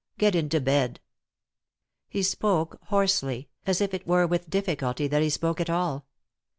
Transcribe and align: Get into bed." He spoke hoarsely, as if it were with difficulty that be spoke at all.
Get 0.17 0.33
into 0.33 0.59
bed." 0.59 0.99
He 2.09 2.23
spoke 2.23 2.79
hoarsely, 2.85 3.49
as 3.67 3.81
if 3.81 3.93
it 3.93 4.07
were 4.07 4.25
with 4.25 4.49
difficulty 4.49 5.07
that 5.07 5.19
be 5.19 5.29
spoke 5.29 5.61
at 5.61 5.69
all. 5.69 6.07